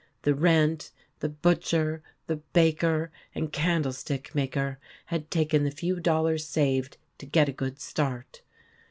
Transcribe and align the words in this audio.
The 0.23 0.33
rent, 0.33 0.89
the 1.19 1.29
butcher, 1.29 2.01
the 2.25 2.37
baker, 2.37 3.11
and 3.35 3.53
candlestick 3.53 4.33
maker, 4.33 4.79
had 5.13 5.29
taken 5.29 5.63
the 5.63 5.69
few 5.69 5.99
dollars 5.99 6.47
saved" 6.47 6.97
to 7.19 7.27
get 7.27 7.47
a 7.47 7.51
good 7.53 7.79
start." 7.79 8.41